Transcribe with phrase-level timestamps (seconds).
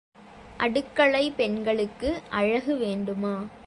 [0.59, 2.21] அடுக்களைப் பெண்ணுக்கு
[2.29, 3.35] அழகு வேண்டுமா?